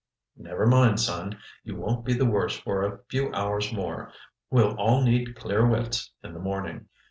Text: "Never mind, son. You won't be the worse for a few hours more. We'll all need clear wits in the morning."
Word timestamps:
"Never 0.35 0.65
mind, 0.65 0.99
son. 0.99 1.37
You 1.63 1.75
won't 1.75 2.05
be 2.05 2.15
the 2.15 2.25
worse 2.25 2.57
for 2.57 2.81
a 2.81 3.03
few 3.11 3.31
hours 3.35 3.71
more. 3.71 4.11
We'll 4.49 4.73
all 4.77 5.03
need 5.03 5.35
clear 5.35 5.63
wits 5.67 6.09
in 6.23 6.33
the 6.33 6.39
morning." 6.39 6.87